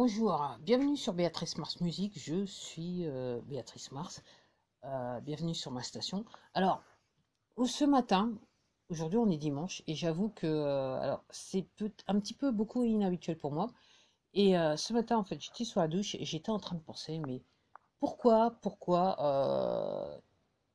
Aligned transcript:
Bonjour, 0.00 0.56
bienvenue 0.60 0.96
sur 0.96 1.12
Béatrice 1.12 1.58
Mars 1.58 1.80
Musique. 1.80 2.16
Je 2.16 2.46
suis 2.46 3.04
euh, 3.08 3.40
Béatrice 3.46 3.90
Mars. 3.90 4.22
Euh, 4.84 5.18
bienvenue 5.22 5.56
sur 5.56 5.72
ma 5.72 5.82
station. 5.82 6.24
Alors, 6.54 6.84
ce 7.66 7.84
matin, 7.84 8.32
aujourd'hui 8.90 9.18
on 9.18 9.28
est 9.28 9.36
dimanche, 9.36 9.82
et 9.88 9.96
j'avoue 9.96 10.28
que 10.28 10.46
euh, 10.46 11.16
c'est 11.30 11.66
un 12.06 12.20
petit 12.20 12.34
peu 12.34 12.52
beaucoup 12.52 12.84
inhabituel 12.84 13.36
pour 13.36 13.50
moi. 13.50 13.72
Et 14.34 14.52
ce 14.52 14.92
matin, 14.92 15.16
en 15.16 15.24
fait, 15.24 15.40
j'étais 15.40 15.64
sur 15.64 15.80
la 15.80 15.88
douche 15.88 16.14
et 16.14 16.24
j'étais 16.24 16.50
en 16.50 16.60
train 16.60 16.76
de 16.76 16.80
penser, 16.80 17.18
mais 17.26 17.42
pourquoi, 17.98 18.52
pourquoi 18.62 19.16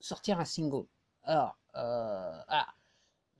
sortir 0.01 0.41
un 0.41 0.45
single? 0.45 0.85
Alors, 1.23 1.57
ah, 1.73 2.67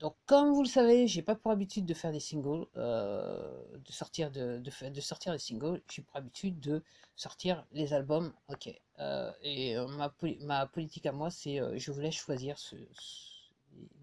donc, 0.04 0.16
comme 0.26 0.52
vous 0.52 0.62
le 0.62 0.68
savez, 0.68 1.06
j'ai 1.06 1.22
pas 1.22 1.34
pour 1.34 1.50
habitude 1.50 1.86
de 1.86 1.94
faire 1.94 2.12
des 2.12 2.20
singles, 2.20 2.66
euh, 2.76 3.50
de 3.78 3.90
sortir 3.90 4.30
de, 4.30 4.60
sortir 5.00 5.32
des 5.32 5.38
singles. 5.38 5.80
J'ai 5.90 6.02
pour 6.02 6.14
habitude 6.14 6.60
de 6.60 6.82
sortir 7.16 7.64
les 7.72 7.94
albums. 7.94 8.30
Ok. 8.48 8.68
Euh, 8.98 9.32
et 9.40 9.78
euh, 9.78 9.86
ma, 9.86 10.14
ma, 10.42 10.66
politique 10.66 11.06
à 11.06 11.12
moi, 11.12 11.30
c'est 11.30 11.58
je 11.78 11.90
vous 11.90 12.02
laisse 12.02 12.16
choisir 12.16 12.58
ce, 12.58 12.76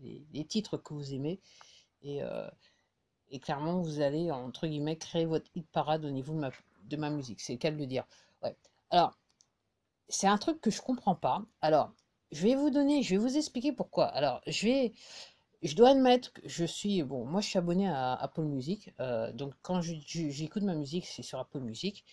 les, 0.02 0.44
titres 0.45 0.76
que 0.78 0.95
vous 0.95 1.14
aimez 1.14 1.40
et, 2.02 2.22
et 3.30 3.40
clairement 3.40 3.80
vous 3.80 4.02
allez 4.02 4.31
entre 4.31 4.66
guillemets 4.66 4.98
créer 4.98 5.26
votre 5.26 5.52
hit 5.54 5.68
parade 5.70 6.04
au 6.04 6.09
niveau 6.09 6.34
de 6.34 6.40
ma, 6.40 6.50
de 6.86 6.98
ma 6.98 7.12
musique. 7.12 7.42
C'est 7.42 7.54
le 7.54 7.59
cas 7.59 7.70
de 7.70 7.78
le 7.78 7.86
dire. 7.86 8.08
Ouais. 8.42 8.56
Alors, 8.90 9.20
c'est 10.09 10.26
un 10.26 10.40
truc 10.40 10.59
que 10.62 10.72
je 10.72 10.81
comprends 10.81 11.14
pas. 11.14 11.45
Alors, 11.62 11.94
je 12.31 12.42
vais 12.42 12.56
vous 12.56 12.72
donner, 12.72 13.04
je 13.04 13.12
vais 13.12 13.22
vous 13.22 13.38
expliquer 13.38 13.72
pourquoi. 13.72 14.08
Alors, 14.08 14.42
je 14.48 14.66
vais 14.66 14.94
je 15.62 15.76
dois 15.76 15.90
admettre 15.90 16.34
que 16.34 16.42
je 16.48 16.66
suis 16.66 17.04
bon 17.04 17.26
moi 17.26 17.42
je 17.42 17.48
suis 17.48 17.60
abonné 17.60 17.88
à 17.88 18.14
Apple 18.14 18.44
Music 18.44 18.94
euh, 19.00 19.32
donc 19.32 19.54
quand 19.62 19.82
j'écoute 19.82 20.64
ma 20.64 20.76
musique 20.76 21.06
c'est 21.06 21.24
sur 21.24 21.40
Apple 21.40 21.60
Music. 21.60 22.04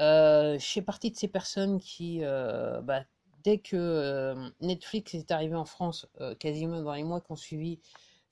Euh, 0.00 0.58
je 0.58 0.66
fais 0.66 0.82
partie 0.82 1.10
de 1.10 1.16
ces 1.16 1.28
personnes 1.28 1.78
qui 1.78 2.20
euh, 2.24 2.80
bah, 2.80 3.04
dès 3.44 3.58
que 3.58 4.34
Netflix 4.60 5.14
est 5.14 5.30
arrivé 5.30 5.54
en 5.54 5.64
France 5.64 6.06
quasiment 6.38 6.82
dans 6.82 6.94
les 6.94 7.04
mois 7.04 7.20
qui 7.20 7.32
ont 7.32 7.36
suivi 7.36 7.80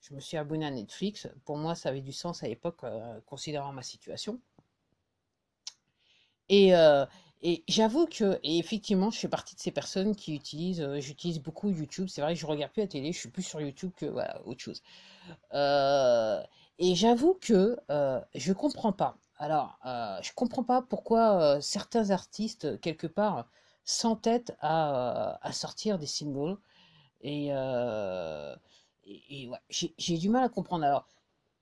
je 0.01 0.13
me 0.13 0.19
suis 0.19 0.35
abonné 0.37 0.65
à 0.65 0.71
Netflix. 0.71 1.27
Pour 1.45 1.57
moi 1.57 1.75
ça 1.75 1.89
avait 1.89 2.01
du 2.01 2.13
sens 2.13 2.43
à 2.43 2.47
l'époque 2.47 2.81
considérant 3.25 3.71
ma 3.73 3.83
situation. 3.83 4.39
Et, 6.49 6.73
et 7.45 7.63
j'avoue 7.67 8.05
que, 8.05 8.39
et 8.43 8.57
effectivement, 8.57 9.11
je 9.11 9.19
fais 9.19 9.27
partie 9.27 9.53
de 9.55 9.59
ces 9.59 9.71
personnes 9.71 10.15
qui 10.15 10.33
utilisent, 10.33 10.81
euh, 10.81 11.01
j'utilise 11.01 11.39
beaucoup 11.39 11.69
YouTube. 11.69 12.07
C'est 12.09 12.21
vrai 12.21 12.33
que 12.35 12.39
je 12.39 12.45
regarde 12.45 12.71
plus 12.71 12.81
la 12.81 12.87
télé, 12.87 13.11
je 13.11 13.19
suis 13.19 13.29
plus 13.29 13.43
sur 13.43 13.59
YouTube 13.59 13.91
que 13.97 14.05
voilà, 14.05 14.41
autre 14.45 14.61
chose. 14.61 14.81
Euh, 15.53 16.41
et 16.79 16.95
j'avoue 16.95 17.35
que 17.35 17.77
euh, 17.91 18.21
je 18.35 18.53
comprends 18.53 18.93
pas. 18.93 19.17
Alors, 19.37 19.77
euh, 19.85 20.17
je 20.21 20.31
comprends 20.33 20.63
pas 20.63 20.81
pourquoi 20.81 21.61
certains 21.61 22.11
artistes, 22.11 22.79
quelque 22.81 23.07
part, 23.07 23.47
s'entêtent 23.83 24.55
à, 24.61 25.39
à 25.45 25.51
sortir 25.51 25.99
des 25.99 26.07
singles. 26.07 26.57
Et, 27.21 27.51
j'ai 29.69 30.17
du 30.17 30.29
mal 30.29 30.43
à 30.45 30.49
comprendre. 30.49 30.85
Alors, 30.85 31.07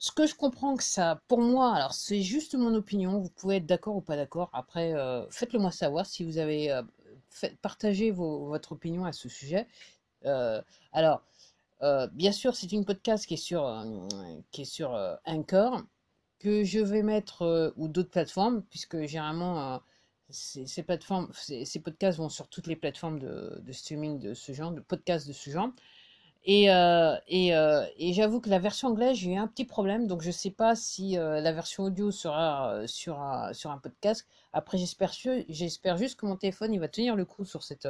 ce 0.02 0.12
que 0.12 0.26
je 0.26 0.34
comprends 0.34 0.76
que 0.76 0.84
ça, 0.84 1.22
pour 1.28 1.42
moi, 1.42 1.76
alors 1.76 1.94
c'est 1.94 2.24
juste 2.24 2.56
mon 2.56 2.74
opinion, 2.74 3.20
vous 3.20 3.30
pouvez 3.30 3.58
être 3.58 3.68
d'accord 3.68 3.96
ou 3.96 4.02
pas 4.02 4.16
d'accord, 4.16 4.50
après 4.52 4.96
euh, 4.96 5.30
faites-le 5.30 5.60
moi 5.60 5.70
savoir 5.70 6.08
si 6.08 6.24
vous 6.24 6.40
avez 6.40 6.72
euh, 6.72 6.82
partagé 7.62 8.10
votre 8.10 8.72
opinion 8.72 9.06
à 9.06 9.14
ce 9.14 9.30
sujet. 9.30 9.68
Euh, 10.26 10.60
alors, 10.92 11.22
bien 12.14 12.32
sûr, 12.32 12.56
c'est 12.56 12.72
une 12.72 12.84
podcast 12.84 13.28
qui 13.28 13.36
est 13.36 13.38
sur, 13.38 13.64
qui 14.50 14.64
est 14.64 14.66
sur 14.66 14.92
Anchor, 15.26 15.84
que 16.40 16.64
je 16.64 16.80
vais 16.80 17.04
mettre, 17.04 17.74
ou 17.78 17.88
d'autres 17.88 18.10
plateformes, 18.10 18.64
puisque 18.72 19.06
généralement, 19.06 19.82
ces, 20.32 20.82
plateformes, 20.82 21.30
ces, 21.34 21.80
podcasts 21.80 22.18
vont 22.18 22.30
sur 22.30 22.48
toutes 22.48 22.66
les 22.66 22.76
plateformes 22.76 23.20
de 23.20 23.72
streaming 23.72 24.20
de 24.20 24.34
ce 24.34 24.52
genre, 24.52 24.72
de 24.72 24.82
podcasts 24.82 25.28
de 25.28 25.34
ce 25.34 25.52
genre. 25.52 25.70
Et, 26.44 26.72
euh, 26.72 27.16
et, 27.28 27.56
euh, 27.56 27.86
et 27.98 28.14
j'avoue 28.14 28.42
que 28.42 28.50
la 28.50 28.58
version 28.58 28.88
anglaise, 28.90 29.16
j'ai 29.18 29.32
eu 29.34 29.36
un 29.38 29.48
petit 29.48 29.66
problème, 29.66 30.08
donc 30.08 30.22
je 30.22 30.28
ne 30.28 30.34
sais 30.34 30.50
pas 30.50 30.76
si 30.76 31.18
euh, 31.18 31.40
la 31.40 31.52
version 31.52 31.84
audio 31.84 32.10
sera 32.10 32.88
sur 32.88 33.20
un, 33.20 33.54
sur 33.54 33.70
un 33.70 33.78
podcast. 33.78 34.28
Après, 34.52 34.78
j'espère, 34.80 35.14
j'espère 35.50 35.98
juste 35.98 36.20
que 36.20 36.26
mon 36.26 36.36
téléphone 36.38 36.74
il 36.74 36.80
va 36.80 36.88
tenir 36.88 37.16
le 37.16 37.26
coup 37.26 37.46
sur 37.46 37.64
cette 37.64 37.88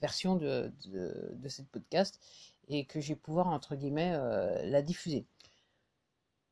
version 0.00 0.36
de, 0.36 0.72
de, 0.86 1.32
de 1.32 1.48
cette 1.48 1.68
podcast 1.68 2.20
et 2.68 2.84
que 2.84 3.00
je 3.00 3.08
vais 3.08 3.16
pouvoir, 3.16 3.48
entre 3.48 3.74
guillemets, 3.74 4.16
la 4.64 4.82
diffuser. 4.82 5.26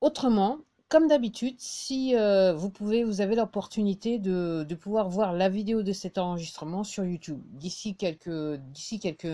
Autrement, 0.00 0.58
comme 0.88 1.08
d'habitude, 1.08 1.56
si 1.58 2.14
euh, 2.14 2.52
vous 2.52 2.70
pouvez, 2.70 3.02
vous 3.02 3.20
avez 3.20 3.34
l'opportunité 3.34 4.18
de, 4.18 4.66
pouvoir 4.74 5.08
voir 5.08 5.32
la 5.32 5.48
vidéo 5.48 5.82
de 5.82 5.92
cet 5.92 6.16
enregistrement 6.16 6.84
sur 6.84 7.04
YouTube. 7.04 7.40
D'ici 7.46 7.96
quelques, 7.96 8.56
d'ici 8.56 9.00
quelques, 9.00 9.26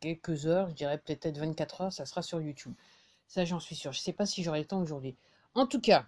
quelques 0.00 0.46
heures, 0.46 0.68
je 0.68 0.74
dirais 0.74 0.98
peut-être 0.98 1.38
24 1.38 1.80
heures, 1.80 1.92
ça 1.92 2.06
sera 2.06 2.22
sur 2.22 2.40
YouTube. 2.40 2.74
Ça, 3.26 3.44
j'en 3.44 3.58
suis 3.58 3.74
sûr. 3.74 3.92
Je 3.92 3.98
ne 3.98 4.02
sais 4.02 4.12
pas 4.12 4.26
si 4.26 4.42
j'aurai 4.44 4.60
le 4.60 4.66
temps 4.66 4.80
aujourd'hui. 4.80 5.16
En 5.54 5.66
tout 5.66 5.80
cas, 5.80 6.06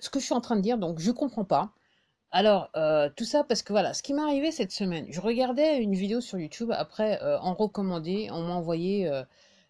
ce 0.00 0.10
que 0.10 0.18
je 0.18 0.24
suis 0.24 0.34
en 0.34 0.40
train 0.40 0.56
de 0.56 0.62
dire, 0.62 0.78
donc 0.78 0.98
je 0.98 1.10
comprends 1.12 1.44
pas. 1.44 1.72
Alors, 2.32 2.70
euh, 2.76 3.08
tout 3.14 3.24
ça 3.24 3.44
parce 3.44 3.62
que 3.62 3.72
voilà, 3.72 3.94
ce 3.94 4.02
qui 4.02 4.14
m'est 4.14 4.22
arrivé 4.22 4.50
cette 4.50 4.72
semaine, 4.72 5.06
je 5.10 5.20
regardais 5.20 5.80
une 5.82 5.94
vidéo 5.94 6.20
sur 6.20 6.38
YouTube, 6.38 6.72
après, 6.72 7.22
euh, 7.22 7.38
en 7.40 7.54
recommandé, 7.54 8.28
on 8.32 8.42
m'a 8.42 8.54
envoyé 8.54 9.08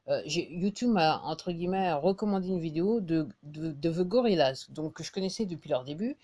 euh, 0.09 0.21
YouTube 0.27 0.91
m'a, 0.91 1.21
entre 1.23 1.53
guillemets, 1.53 1.93
recommandé 1.93 2.49
une 2.49 2.61
vidéo 2.61 3.01
de, 3.01 3.29
The 3.53 4.03
Gorillaz, 4.03 4.67
donc 4.71 4.95
que 4.95 5.05
je 5.05 5.13
connaissais 5.13 5.47
depuis 5.47 5.71
leur 5.71 5.85
début. 5.85 6.17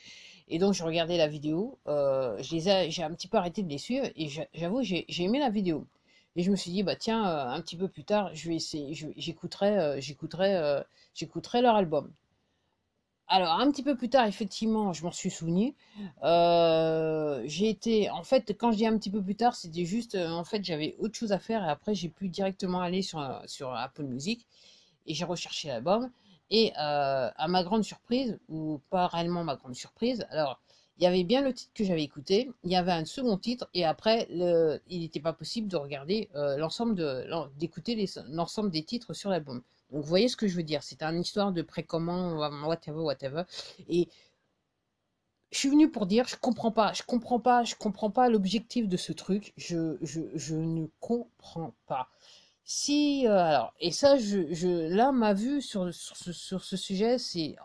Et 0.48 0.58
donc, 0.58 0.74
je 0.74 0.82
regardais 0.82 1.16
la 1.16 1.28
vidéo, 1.28 1.78
euh, 1.88 2.36
j'ai 2.40 3.02
un 3.02 3.14
petit 3.14 3.28
peu 3.28 3.36
arrêté 3.36 3.62
de 3.62 3.68
les 3.68 3.78
suivre, 3.78 4.06
et 4.16 4.28
j'avoue, 4.54 4.82
j'ai 4.82 5.04
aimé 5.18 5.38
la 5.38 5.50
vidéo. 5.50 5.86
Et 6.36 6.42
je 6.42 6.50
me 6.50 6.56
suis 6.56 6.70
dit, 6.70 6.82
bah 6.82 6.96
tiens, 6.96 7.28
euh, 7.28 7.48
un 7.50 7.60
petit 7.60 7.76
peu 7.76 7.88
plus 7.88 8.04
tard, 8.04 8.30
j'écouterai, 8.34 10.00
j'écouterai, 10.00 10.82
j'écouterai 11.14 11.62
leur 11.62 11.76
album. 11.76 12.12
Alors, 13.30 13.60
un 13.60 13.70
petit 13.70 13.82
peu 13.82 13.94
plus 13.94 14.08
tard, 14.08 14.26
effectivement, 14.26 14.94
je 14.94 15.04
m'en 15.04 15.12
suis 15.12 15.30
souvenu. 15.30 15.74
Euh, 16.24 17.42
j'ai 17.44 17.68
été, 17.68 18.08
en 18.08 18.22
fait, 18.22 18.56
quand 18.58 18.72
je 18.72 18.78
dis 18.78 18.86
un 18.86 18.96
petit 18.96 19.10
peu 19.10 19.22
plus 19.22 19.36
tard, 19.36 19.54
c'était 19.54 19.84
juste, 19.84 20.14
euh, 20.14 20.30
en 20.30 20.44
fait, 20.44 20.64
j'avais 20.64 20.96
autre 20.98 21.14
chose 21.14 21.32
à 21.32 21.38
faire 21.38 21.62
et 21.62 21.68
après, 21.68 21.94
j'ai 21.94 22.08
pu 22.08 22.28
directement 22.30 22.80
aller 22.80 23.02
sur, 23.02 23.42
sur 23.46 23.74
Apple 23.74 24.04
Music 24.04 24.46
et 25.06 25.12
j'ai 25.14 25.24
recherché 25.26 25.68
l'album. 25.68 26.10
Et 26.50 26.72
euh, 26.80 27.30
à 27.36 27.48
ma 27.48 27.62
grande 27.64 27.84
surprise, 27.84 28.38
ou 28.48 28.80
pas 28.88 29.06
réellement 29.08 29.44
ma 29.44 29.56
grande 29.56 29.74
surprise, 29.74 30.26
alors, 30.30 30.58
il 30.96 31.04
y 31.04 31.06
avait 31.06 31.24
bien 31.24 31.42
le 31.42 31.52
titre 31.52 31.70
que 31.74 31.84
j'avais 31.84 32.02
écouté, 32.02 32.50
il 32.64 32.72
y 32.72 32.76
avait 32.76 32.92
un 32.92 33.04
second 33.04 33.36
titre 33.36 33.68
et 33.74 33.84
après, 33.84 34.26
il 34.30 35.00
n'était 35.00 35.20
pas 35.20 35.32
possible 35.32 35.68
de 35.68 35.76
regarder 35.76 36.28
l'ensemble 36.34 36.96
de, 36.96 37.24
d'écouter 37.56 38.04
l'ensemble 38.30 38.70
des 38.70 38.82
titres 38.82 39.12
sur 39.12 39.30
l'album. 39.30 39.62
Donc, 39.90 40.02
vous 40.02 40.08
voyez 40.08 40.28
ce 40.28 40.36
que 40.36 40.46
je 40.46 40.56
veux 40.56 40.62
dire. 40.62 40.82
C'est 40.82 41.02
une 41.02 41.20
histoire 41.20 41.52
de 41.52 41.62
précommande, 41.62 42.34
whatever, 42.66 43.00
whatever. 43.00 43.44
Et 43.88 44.08
je 45.50 45.58
suis 45.58 45.68
venu 45.70 45.90
pour 45.90 46.06
dire, 46.06 46.26
je 46.28 46.36
comprends 46.36 46.70
pas, 46.72 46.92
je 46.92 47.02
comprends 47.02 47.40
pas, 47.40 47.64
je 47.64 47.74
comprends 47.74 48.10
pas 48.10 48.28
l'objectif 48.28 48.88
de 48.88 48.96
ce 48.96 49.12
truc. 49.12 49.52
Je, 49.56 49.96
je, 50.02 50.20
je 50.34 50.56
ne 50.56 50.86
comprends 51.00 51.74
pas. 51.86 52.08
Si, 52.64 53.26
euh, 53.26 53.38
alors, 53.38 53.72
et 53.80 53.92
ça, 53.92 54.18
je, 54.18 54.52
je 54.52 54.68
là, 54.94 55.10
ma 55.12 55.32
vue 55.34 55.62
sur, 55.62 55.92
sur, 55.94 56.16
ce, 56.16 56.32
sur 56.32 56.64
ce 56.64 56.76
sujet, 56.76 57.18
c'est 57.18 57.56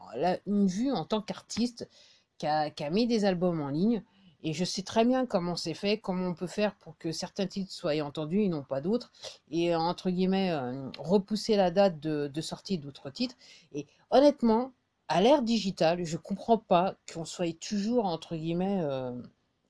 une 0.48 0.68
vue 0.68 0.92
en 0.92 1.06
tant 1.06 1.22
qu'artiste 1.22 1.90
qui 2.38 2.48
a, 2.48 2.70
qui 2.70 2.84
a 2.86 2.90
mis 2.90 3.06
des 3.08 3.26
albums 3.26 3.62
en 3.62 3.70
ligne. 3.70 4.02
Et 4.44 4.52
je 4.52 4.66
sais 4.66 4.82
très 4.82 5.06
bien 5.06 5.26
comment 5.26 5.56
c'est 5.56 5.74
fait, 5.74 5.98
comment 5.98 6.28
on 6.28 6.34
peut 6.34 6.48
faire 6.48 6.76
pour 6.76 6.98
que 6.98 7.14
certains 7.14 7.48
titres 7.48 7.72
soient 7.72 7.96
entendus 8.02 8.42
et 8.42 8.50
non 8.50 8.62
pas 8.62 8.82
d'autres. 8.82 9.12
Et 9.50 9.74
entre 9.74 10.10
guillemets, 10.10 10.52
euh, 10.52 10.90
repousser 11.00 11.56
la 11.56 11.72
date 11.72 12.00
de, 12.02 12.42
sortie 12.42 12.78
d'autres 12.78 13.10
titres. 13.10 13.36
Et 13.74 13.88
honnêtement, 14.12 14.74
à 15.08 15.22
l'ère 15.22 15.44
digitale, 15.44 16.04
je 16.04 16.18
comprends 16.18 16.58
pas 16.58 16.96
qu'on 17.12 17.24
soit 17.24 17.58
toujours, 17.58 18.06
entre 18.06 18.36
guillemets, 18.36 18.82
euh, 18.82 19.14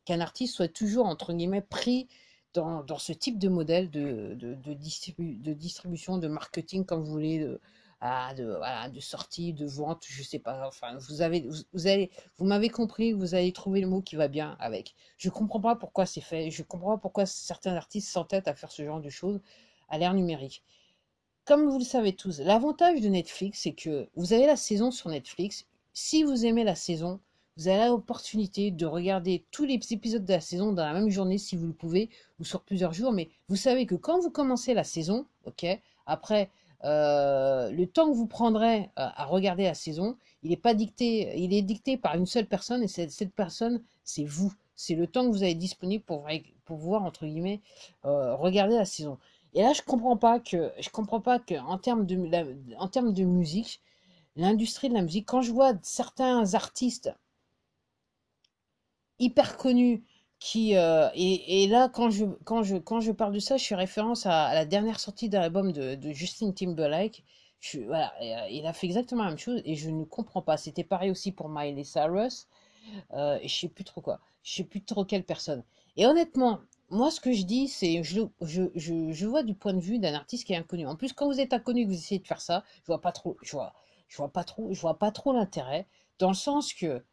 qu'un 0.05 0.21
artiste 0.21 0.55
soit 0.55 0.73
toujours, 0.73 1.05
entre 1.05 1.33
guillemets, 1.33 1.61
pris 1.61 2.07
dans, 2.53 2.85
ce 2.97 3.13
type 3.13 3.39
de 3.39 3.49
modèle 3.49 3.89
de, 3.91 4.35
de, 4.35 4.55
de, 4.55 5.53
distribution, 5.53 6.17
de 6.17 6.27
marketing, 6.27 6.85
comme 6.85 7.03
vous 7.03 7.11
voulez, 7.11 7.47
de, 8.35 8.43
voilà, 8.57 8.89
de 8.89 8.99
sortie, 8.99 9.53
de 9.53 9.65
vente, 9.65 10.03
je 10.07 10.23
sais 10.23 10.39
pas. 10.39 10.67
Enfin, 10.67 10.97
vous 10.97 11.21
avez, 11.21 11.47
vous, 11.71 11.87
allez, 11.87 12.11
vous 12.37 12.45
m'avez 12.45 12.69
compris, 12.69 13.13
vous 13.13 13.33
allez 13.33 13.53
trouver 13.53 13.79
le 13.79 13.87
mot 13.87 14.01
qui 14.01 14.15
va 14.15 14.27
bien 14.27 14.57
avec. 14.59 14.93
Je 15.17 15.29
comprends 15.29 15.61
pas 15.61 15.75
pourquoi 15.75 16.05
c'est 16.05 16.21
fait. 16.21 16.51
Je 16.51 16.63
comprends 16.63 16.95
pas 16.95 17.01
pourquoi 17.01 17.25
certains 17.25 17.75
artistes 17.75 18.09
s'entêtent 18.09 18.47
à 18.47 18.55
faire 18.55 18.71
ce 18.71 18.83
genre 18.83 18.99
de 18.99 19.09
choses 19.09 19.39
à 19.87 19.97
l'ère 19.97 20.13
numérique. 20.13 20.63
Comme 21.45 21.69
vous 21.69 21.79
le 21.79 21.85
savez 21.85 22.13
tous, 22.13 22.39
l'avantage 22.39 22.99
de 23.01 23.07
Netflix, 23.07 23.61
c'est 23.63 23.73
que 23.73 24.09
vous 24.15 24.33
avez 24.33 24.47
la 24.47 24.57
saison 24.57 24.91
sur 24.91 25.09
Netflix. 25.09 25.65
Si 25.93 26.23
vous 26.23 26.45
aimez 26.45 26.63
la 26.63 26.75
saison, 26.75 27.21
vous 27.55 27.67
avez 27.67 27.87
l'opportunité 27.87 28.71
de 28.71 28.85
regarder 28.85 29.45
tous 29.51 29.63
les 29.63 29.79
épisodes 29.91 30.25
de 30.25 30.33
la 30.33 30.41
saison 30.41 30.73
dans 30.73 30.85
la 30.85 30.93
même 30.93 31.09
journée 31.09 31.37
si 31.37 31.55
vous 31.55 31.67
le 31.67 31.73
pouvez, 31.73 32.09
ou 32.39 32.43
sur 32.43 32.63
plusieurs 32.63 32.93
jours. 32.93 33.11
Mais 33.13 33.29
vous 33.47 33.55
savez 33.55 33.85
que 33.85 33.95
quand 33.95 34.19
vous 34.19 34.31
commencez 34.31 34.73
la 34.73 34.83
saison, 34.83 35.25
ok, 35.45 35.65
après 36.05 36.49
euh, 36.83 37.71
le 37.71 37.87
temps 37.87 38.09
que 38.09 38.15
vous 38.15 38.27
prendrez 38.27 38.89
à 38.95 39.25
regarder 39.25 39.63
la 39.63 39.73
saison, 39.73 40.17
il 40.41 40.51
est 40.51 40.57
pas 40.57 40.73
dicté, 40.73 41.37
il 41.39 41.53
est 41.53 41.61
dicté 41.61 41.97
par 41.97 42.15
une 42.15 42.25
seule 42.25 42.45
personne 42.45 42.83
et 42.83 42.87
cette, 42.87 43.33
personne, 43.33 43.81
c'est 44.03 44.25
vous. 44.25 44.53
C'est 44.75 44.95
le 44.95 45.07
temps 45.07 45.25
que 45.25 45.31
vous 45.31 45.43
avez 45.43 45.55
disponible 45.55 46.03
pour, 46.03 46.27
pour 46.65 46.77
voir 46.77 47.03
entre 47.03 47.25
guillemets 47.25 47.61
regarder 48.03 48.75
la 48.75 48.85
saison. 48.85 49.17
Et 49.53 49.61
là, 49.61 49.73
je 49.73 49.81
comprends 49.81 50.17
pas 50.17 50.39
que 50.39 50.71
je 50.79 50.89
comprends 50.89 51.21
pas 51.21 51.39
que 51.39 51.55
en 51.55 51.77
termes 51.77 52.05
de 52.05 52.17
en 52.77 52.87
termes 52.87 53.13
de 53.13 53.23
musique, 53.23 53.81
l'industrie 54.35 54.89
de 54.89 54.95
la 54.95 55.03
musique, 55.03 55.27
quand 55.27 55.41
je 55.41 55.51
vois 55.51 55.73
certains 55.83 56.53
artistes 56.55 57.11
hyper 59.19 59.57
connus 59.57 60.03
euh, 60.55 61.09
et, 61.15 61.67
là 61.67 61.89
quand 61.89 62.09
je 62.09 62.25
quand 62.43 62.63
je 62.63 62.75
quand 62.77 62.99
je 62.99 63.11
parle 63.11 63.33
de 63.33 63.39
ça, 63.39 63.57
je 63.57 63.65
fais 63.65 63.75
référence 63.75 64.25
à, 64.25 64.53
la 64.53 64.65
dernière 64.65 64.99
sortie 64.99 65.29
d'un 65.29 65.41
album 65.41 65.71
de, 65.71 65.97
Justin 66.11 66.51
Timberlake. 66.51 67.23
Voilà, 67.87 68.13
euh, 68.21 68.49
il 68.49 68.65
a 68.65 68.73
fait 68.73 68.87
exactement 68.87 69.23
la 69.23 69.29
même 69.29 69.37
chose 69.37 69.61
et 69.63 69.75
je 69.75 69.89
ne 69.89 70.03
comprends 70.03 70.41
pas. 70.41 70.57
C'était 70.57 70.83
pareil 70.83 71.11
aussi 71.11 71.31
pour 71.31 71.47
Miley 71.49 71.85
Cyrus 71.85 72.47
euh, 73.13 73.39
je 73.43 73.53
sais 73.53 73.69
plus 73.69 73.83
trop 73.83 74.01
quoi. 74.01 74.19
Je 74.43 74.53
sais 74.55 74.63
plus 74.63 74.83
trop 74.83 75.05
quelle 75.05 75.23
personne. 75.23 75.63
Et 75.95 76.05
honnêtement, 76.05 76.59
moi 76.89 77.11
ce 77.11 77.19
que 77.21 77.31
je 77.31 77.43
dis, 77.43 77.67
c'est 77.67 78.03
je, 78.03 78.21
je, 78.41 78.63
je, 78.75 79.11
je 79.11 79.25
vois 79.25 79.43
du 79.43 79.55
point 79.55 79.73
de 79.73 79.79
vue 79.79 79.99
d'un 79.99 80.13
artiste 80.13 80.45
qui 80.45 80.53
est 80.53 80.57
inconnu. 80.57 80.85
En 80.87 80.95
plus, 80.95 81.13
quand 81.13 81.27
vous 81.27 81.39
êtes 81.39 81.53
inconnu, 81.53 81.83
que 81.83 81.89
vous 81.89 81.95
essayez 81.97 82.19
de 82.19 82.27
faire 82.27 82.41
ça, 82.41 82.63
je 82.81 82.87
vois 82.87 83.01
pas 83.01 83.11
trop, 83.11 83.37
je 83.43 83.51
vois, 83.53 83.73
je 84.07 84.17
vois 84.17 84.31
pas 84.31 84.43
trop, 84.43 84.73
je 84.73 84.81
vois 84.81 84.99
pas 84.99 85.11
trop 85.11 85.33
l'intérêt 85.33 85.87
dans 86.19 86.29
le 86.29 86.35
sens 86.35 86.73
que 86.73 87.03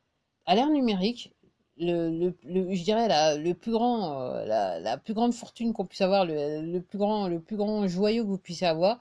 à 0.47 0.55
l'ère 0.55 0.71
numérique, 0.71 1.33
le, 1.81 2.35
le, 2.45 2.75
je 2.75 2.85
dirais 2.85 3.09
la, 3.09 3.37
le 3.37 3.55
plus 3.55 3.73
grand, 3.73 4.21
euh, 4.21 4.45
la, 4.45 4.79
la, 4.81 4.99
plus 4.99 5.15
grande 5.15 5.33
fortune 5.35 5.73
qu'on 5.73 5.87
puisse 5.87 6.03
avoir, 6.03 6.25
le, 6.25 6.63
le, 6.63 6.81
plus 6.81 6.99
grand, 6.99 7.29
le 7.29 7.41
plus 7.41 7.57
grand 7.57 7.87
joyau 7.89 8.25
que 8.25 8.29
vous 8.29 8.39
puissiez 8.39 8.67
avoir, 8.67 9.01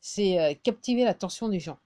c'est 0.00 0.38
euh, 0.40 0.54
captiver 0.62 1.04
l'attention 1.04 1.48
des 1.48 1.60
gens. 1.60 1.78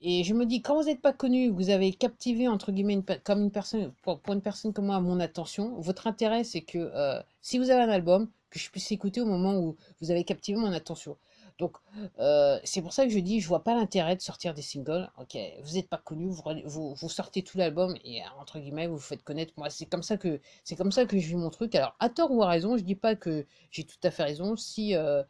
Et 0.00 0.22
je 0.24 0.34
me 0.34 0.46
dis, 0.46 0.62
quand 0.62 0.76
vous 0.76 0.84
n'êtes 0.84 1.00
pas 1.00 1.12
connu, 1.12 1.48
vous 1.48 1.70
avez 1.70 1.92
captivé, 1.92 2.46
entre 2.46 2.70
guillemets, 2.70 3.00
comme 3.24 3.42
une 3.42 3.50
personne, 3.50 3.92
pour, 4.02 4.20
une 4.28 4.42
personne 4.42 4.72
comme 4.72 4.86
moi, 4.86 5.00
mon 5.00 5.18
attention, 5.20 5.74
votre 5.80 6.06
intérêt, 6.06 6.44
c'est 6.44 6.60
que 6.60 6.78
euh, 6.78 7.20
si 7.42 7.58
vous 7.58 7.70
avez 7.70 7.82
un 7.82 7.88
album, 7.88 8.28
que 8.50 8.58
je 8.58 8.70
puisse 8.70 8.90
écouter 8.92 9.20
au 9.20 9.26
moment 9.26 9.56
où 9.58 9.76
vous 10.00 10.10
avez 10.10 10.24
captivé 10.24 10.58
mon 10.58 10.72
attention. 10.72 11.16
Donc, 11.58 11.76
euh, 12.20 12.58
c'est 12.62 12.82
pour 12.82 12.92
ça 12.92 13.04
que 13.04 13.10
je 13.10 13.18
dis, 13.18 13.40
je 13.40 13.48
vois 13.48 13.64
pas 13.64 13.74
l'intérêt 13.74 14.14
de 14.14 14.20
sortir 14.20 14.54
des 14.54 14.62
singles. 14.62 15.10
Ok, 15.18 15.36
vous 15.64 15.74
n'êtes 15.74 15.88
pas 15.88 15.98
connu, 15.98 16.28
vous, 16.64 16.94
vous, 16.94 17.08
sortez 17.08 17.42
tout 17.42 17.58
l'album 17.58 17.96
et 18.04 18.22
entre 18.40 18.60
guillemets, 18.60 18.86
vous 18.86 18.96
vous 18.96 19.02
faites 19.02 19.24
connaître. 19.24 19.52
Moi, 19.56 19.68
c'est 19.68 19.86
comme 19.86 20.04
ça 20.04 20.16
que 20.16 20.40
c'est 20.62 20.76
comme 20.76 20.92
ça 20.92 21.04
que 21.04 21.18
je 21.18 21.26
vis 21.26 21.34
mon 21.34 21.50
truc. 21.50 21.74
Alors, 21.74 21.96
à 21.98 22.10
tort 22.10 22.30
ou 22.30 22.44
à 22.44 22.48
raison, 22.48 22.76
je 22.76 22.84
dis 22.84 22.94
pas 22.94 23.16
que 23.16 23.44
j'ai 23.72 23.82
tout 23.84 23.96
à 24.04 24.12
fait 24.12 24.22
raison. 24.22 24.54
Si 24.54 24.94
euh, 24.94 25.24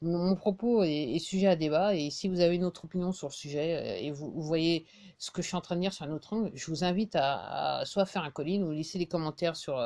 mon, 0.00 0.34
propos 0.36 0.84
est, 0.84 1.18
sujet 1.18 1.48
à 1.48 1.56
débat 1.56 1.94
et 1.94 2.08
si 2.10 2.28
vous 2.28 2.40
avez 2.40 2.56
une 2.56 2.64
autre 2.64 2.86
opinion 2.86 3.12
sur 3.12 3.28
le 3.28 3.34
sujet 3.34 3.76
euh, 3.76 4.06
et 4.06 4.10
vous, 4.10 4.32
voyez 4.40 4.86
ce 5.18 5.30
que 5.30 5.42
je 5.42 5.48
suis 5.48 5.56
en 5.56 5.60
train 5.60 5.76
de 5.76 5.80
dire 5.82 5.92
sur 5.92 6.06
un 6.06 6.12
autre 6.12 6.32
angle, 6.32 6.50
je 6.54 6.66
vous 6.70 6.84
invite 6.84 7.14
à, 7.14 7.82
soit 7.84 8.06
faire 8.06 8.22
un 8.24 8.30
colline 8.30 8.62
ou 8.64 8.70
laisser 8.72 8.98
des 8.98 9.06
commentaires 9.06 9.56
sur 9.56 9.78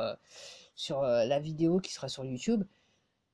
sur 0.75 1.01
la 1.01 1.39
vidéo 1.39 1.79
qui 1.79 1.91
sera 1.91 2.07
sur 2.07 2.23
YouTube. 2.23 2.63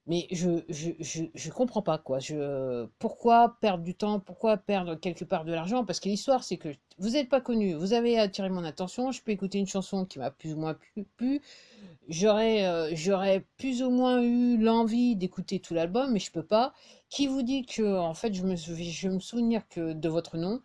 Mais 0.08 0.28
je, 0.32 0.64
je, 0.70 0.92
je, 1.00 1.24
je, 1.34 1.50
comprends 1.50 1.82
pas, 1.82 1.98
quoi. 1.98 2.20
Je, 2.20 2.86
pourquoi 3.00 3.58
perdre 3.60 3.84
du 3.84 3.96
temps? 3.96 4.20
Pourquoi 4.20 4.56
perdre 4.58 4.94
quelque 4.96 5.26
part 5.26 5.46
de 5.46 5.52
l'argent? 5.52 5.84
Parce 5.84 6.00
que 6.00 6.10
l'histoire, 6.10 6.44
c'est 6.44 6.58
que 6.58 6.70
vous 7.00 7.10
n'êtes 7.12 7.28
pas 7.30 7.42
connu, 7.42 7.74
vous 7.74 7.94
avez 7.94 8.20
attiré 8.20 8.50
mon 8.50 8.64
attention, 8.64 9.12
je 9.12 9.22
peux 9.24 9.32
écouter 9.32 9.58
une 9.58 9.68
chanson 9.68 10.06
qui 10.06 10.20
m'a 10.20 10.30
plus 10.30 10.54
ou 10.54 10.58
moins 10.58 10.78
plu, 11.18 11.42
j'aurais 12.08 12.66
euh, 12.66 12.92
j'aurais 12.96 13.46
plus 13.58 13.82
ou 13.84 13.90
moins 13.90 14.22
eu 14.22 14.58
l'envie 14.58 15.16
d'écouter 15.16 15.60
tout 15.60 15.74
l'album, 15.74 16.12
mais 16.12 16.20
je 16.20 16.32
peux 16.32 16.44
pas. 16.46 16.74
Qui 17.10 17.28
vous 17.28 17.42
dit 17.44 17.66
que, 17.66 17.98
en 17.98 18.14
fait, 18.14 18.34
je 18.34 18.44
me, 18.44 18.56
je 18.56 19.10
me 19.10 19.20
souvenir 19.20 19.68
que 19.70 19.94
de 19.94 20.10
votre 20.10 20.38
nom, 20.38 20.62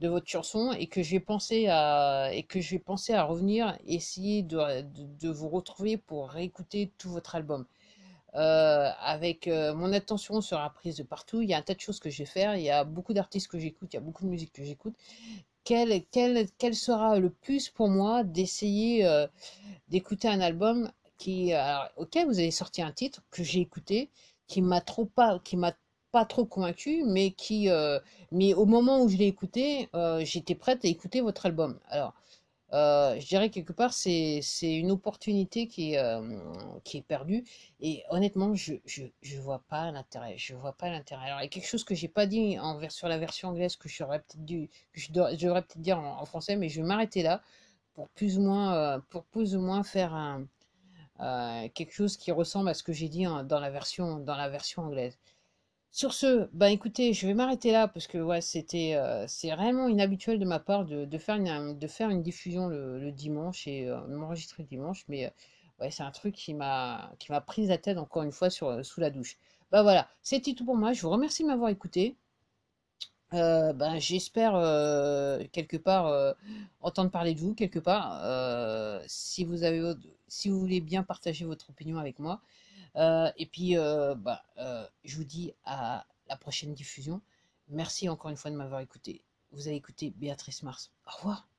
de 0.00 0.08
votre 0.08 0.28
chanson, 0.28 0.72
et 0.72 0.86
que 0.86 1.02
je 1.02 1.12
vais 1.12 1.20
penser 1.20 1.66
à, 1.68 2.30
et 2.32 2.42
que 2.44 2.60
je 2.60 2.70
vais 2.72 2.78
penser 2.78 3.14
à 3.14 3.24
revenir, 3.24 3.78
essayer 3.86 4.42
de, 4.42 4.82
de, 4.82 5.04
de 5.20 5.28
vous 5.30 5.48
retrouver 5.48 5.96
pour 5.96 6.30
réécouter 6.30 6.92
tout 6.98 7.10
votre 7.10 7.34
album? 7.34 7.66
Euh, 8.34 8.90
avec 9.00 9.46
euh, 9.46 9.74
mon 9.74 9.92
attention 9.92 10.40
sera 10.40 10.70
prise 10.70 10.96
de 10.96 11.02
partout. 11.02 11.42
Il 11.42 11.50
y 11.50 11.54
a 11.54 11.58
un 11.58 11.62
tas 11.62 11.74
de 11.74 11.80
choses 11.80 12.00
que 12.00 12.10
je 12.10 12.18
vais 12.18 12.26
faire. 12.26 12.56
Il 12.56 12.62
y 12.62 12.70
a 12.70 12.84
beaucoup 12.84 13.12
d'artistes 13.12 13.48
que 13.48 13.58
j'écoute. 13.58 13.92
Il 13.92 13.96
y 13.96 13.98
a 13.98 14.02
beaucoup 14.02 14.24
de 14.24 14.30
musique 14.30 14.52
que 14.52 14.64
j'écoute. 14.64 14.94
Quel, 15.64 16.02
quel, 16.10 16.48
quel, 16.58 16.74
sera 16.74 17.18
le 17.18 17.30
plus 17.30 17.68
pour 17.68 17.88
moi 17.88 18.24
d'essayer 18.24 19.06
euh, 19.06 19.26
d'écouter 19.88 20.28
un 20.28 20.40
album 20.40 20.90
qui, 21.18 21.52
alors, 21.52 21.88
vous 21.96 22.38
avez 22.38 22.50
sorti 22.50 22.82
un 22.82 22.90
titre 22.90 23.22
que 23.30 23.44
j'ai 23.44 23.60
écouté, 23.60 24.10
qui 24.48 24.60
m'a 24.60 24.80
trop 24.80 25.04
pas, 25.04 25.38
qui 25.38 25.56
m'a 25.56 25.72
pas 26.10 26.24
trop 26.24 26.44
convaincu, 26.44 27.04
mais 27.06 27.30
qui, 27.30 27.68
mais 28.32 28.54
au 28.54 28.66
moment 28.66 29.02
où 29.02 29.08
je 29.08 29.16
l'ai 29.16 29.28
écouté, 29.28 29.88
j'étais 30.22 30.56
prête 30.56 30.84
à 30.84 30.88
écouter 30.88 31.20
votre 31.20 31.46
album. 31.46 31.78
Alors, 31.86 32.12
euh, 32.72 33.20
je 33.20 33.26
dirais 33.26 33.50
quelque 33.50 33.72
part, 33.72 33.92
c'est 33.92 34.40
une 34.62 34.90
opportunité 34.90 35.66
qui 35.68 35.92
est, 35.92 35.98
euh, 35.98 36.38
qui 36.84 36.98
est 36.98 37.02
perdue. 37.02 37.44
Et 37.80 38.02
honnêtement, 38.10 38.54
je 38.54 38.74
je 38.86 39.40
vois 39.40 39.62
pas 39.68 39.90
l'intérêt. 39.90 40.36
Je 40.38 40.54
vois 40.54 40.72
pas 40.72 40.88
l'intérêt. 40.88 41.26
Alors, 41.26 41.40
il 41.40 41.44
y 41.44 41.46
a 41.46 41.48
quelque 41.48 41.66
chose 41.66 41.84
que 41.84 41.94
j'ai 41.94 42.08
pas 42.08 42.26
dit 42.26 42.58
en, 42.58 42.80
sur 42.88 43.08
la 43.08 43.18
version 43.18 43.48
anglaise 43.50 43.76
que 43.76 43.88
j'aurais 43.88 44.20
peut-être 44.20 44.44
dû, 44.44 44.70
je, 44.94 45.12
devrais 45.12 45.62
peut-être 45.62 45.80
dire 45.80 45.98
en, 45.98 46.24
français, 46.24 46.56
mais 46.56 46.68
je 46.68 46.80
vais 46.80 46.86
m'arrêter 46.86 47.22
là 47.22 47.42
pour 47.94 48.08
plus 48.10 48.38
ou 48.38 48.42
moins, 48.42 48.74
euh, 48.74 49.00
pour 49.10 49.24
plus 49.24 49.54
ou 49.54 49.60
moins 49.60 49.82
faire 49.82 50.40
quelque 51.74 51.92
chose 51.92 52.16
qui 52.16 52.32
ressemble 52.32 52.68
à 52.68 52.74
ce 52.74 52.82
que 52.82 52.92
j'ai 52.92 53.08
dit 53.08 53.24
dans 53.24 53.60
la 53.60 53.70
version, 53.70 54.18
dans 54.18 54.36
la 54.36 54.48
version 54.48 54.82
anglaise. 54.82 55.18
Sur 55.94 56.14
ce, 56.14 56.48
ben 56.54 56.68
écoutez, 56.68 57.12
je 57.12 57.26
vais 57.26 57.34
m'arrêter 57.34 57.70
là 57.70 57.86
parce 57.86 58.06
que 58.06 58.16
ouais, 58.16 58.40
c'était, 58.40 58.94
euh, 58.96 59.26
c'est 59.28 59.50
vraiment 59.50 59.88
inhabituel 59.88 60.38
de 60.38 60.46
ma 60.46 60.58
part 60.58 60.86
de, 60.86 61.18
faire 61.18 61.36
une, 61.36 62.22
diffusion 62.22 62.68
le, 62.68 63.12
dimanche 63.12 63.66
et 63.66 63.88
euh, 63.90 64.00
m'enregistrer 64.08 64.62
le 64.62 64.68
dimanche, 64.70 65.04
mais 65.08 65.26
euh, 65.82 65.88
c'est 65.90 66.02
un 66.02 66.10
truc 66.10 66.34
qui 66.34 66.54
m'a, 66.54 67.12
qui 67.18 67.28
prise 67.46 67.68
la 67.68 67.76
tête 67.76 67.98
encore 67.98 68.22
une 68.22 68.32
fois 68.32 68.48
sous 68.48 69.00
la 69.00 69.10
douche. 69.10 69.36
Bah 69.70 69.82
voilà, 69.82 70.08
c'était 70.22 70.54
tout 70.54 70.64
pour 70.64 70.76
moi. 70.76 70.94
Je 70.94 71.02
vous 71.02 71.10
remercie 71.10 71.42
de 71.42 71.48
m'avoir 71.48 71.68
écouté. 71.68 72.16
ben, 73.32 73.98
j'espère 73.98 74.52
quelque 75.52 75.76
part 75.76 76.34
entendre 76.80 77.10
parler 77.10 77.34
de 77.34 77.40
vous 77.40 77.54
quelque 77.54 77.78
part. 77.78 78.22
si 79.06 79.44
vous 79.44 80.58
voulez 80.58 80.80
bien 80.80 81.02
partager 81.02 81.44
votre 81.44 81.68
opinion 81.68 81.98
avec 81.98 82.18
moi. 82.18 82.40
Euh, 82.96 83.30
et 83.36 83.46
puis, 83.46 83.76
euh, 83.76 84.14
bah, 84.14 84.42
euh, 84.58 84.86
je 85.04 85.16
vous 85.16 85.24
dis 85.24 85.52
à 85.64 86.06
la 86.28 86.36
prochaine 86.36 86.74
diffusion. 86.74 87.20
Merci 87.68 88.08
encore 88.08 88.30
une 88.30 88.36
fois 88.36 88.50
de 88.50 88.56
m'avoir 88.56 88.80
écouté. 88.80 89.22
Vous 89.52 89.66
avez 89.68 89.76
écouté 89.76 90.10
Béatrice 90.10 90.62
Mars. 90.62 90.90
Au 91.06 91.16
revoir. 91.16 91.51